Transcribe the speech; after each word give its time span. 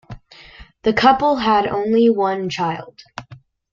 The 0.81 0.93
couple 0.93 1.35
had 1.35 1.67
only 1.67 2.09
one 2.09 2.49
child. 2.49 3.03